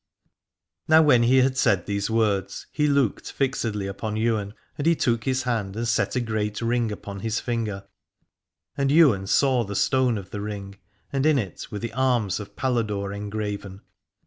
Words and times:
Now 0.87 1.03
when 1.03 1.21
he 1.21 1.41
had 1.43 1.57
said 1.59 1.85
these 1.85 2.09
words 2.09 2.65
he 2.71 2.87
looked 2.87 3.31
fixedly 3.31 3.85
upon 3.85 4.17
Ywain, 4.17 4.55
and 4.75 4.87
he 4.87 4.95
took 4.95 5.25
his 5.25 5.43
hand 5.43 5.75
and 5.75 5.87
set 5.87 6.15
a 6.15 6.19
great 6.19 6.59
ring 6.59 6.91
upon 6.91 7.19
his 7.19 7.39
finger: 7.39 7.85
and 8.75 8.91
Ywain 8.91 9.27
saw 9.27 9.63
the 9.63 9.75
stone 9.75 10.17
of 10.17 10.31
the 10.31 10.41
ring, 10.41 10.79
and 11.13 11.23
in 11.23 11.37
it 11.37 11.67
were 11.71 11.77
the 11.77 11.93
arms 11.93 12.39
of 12.39 12.55
Paladore 12.55 13.13
engraven. 13.13 13.81